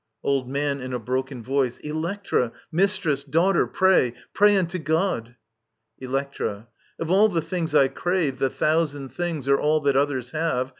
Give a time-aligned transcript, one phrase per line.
[0.23, 1.77] Old Man (in a broken voice).
[1.81, 4.15] Electra, mistress, daughter, pray!
[4.33, 5.35] Pray unto God
[6.01, 6.67] I Electra.
[6.99, 10.69] Of all things I crave, The thousand things, or all that others have.